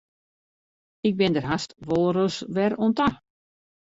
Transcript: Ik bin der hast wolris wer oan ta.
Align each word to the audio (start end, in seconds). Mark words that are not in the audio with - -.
Ik 1.07 1.15
bin 1.19 1.33
der 1.35 1.47
hast 1.51 1.71
wolris 1.87 2.37
wer 2.55 2.73
oan 2.83 2.93
ta. 2.97 3.07